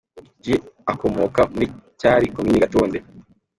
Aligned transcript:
G, 0.43 0.45
agakomoka 0.89 1.41
mu 1.53 1.61
cyari 1.99 2.25
Komini 2.35 2.63
Gatonde;. 2.63 2.97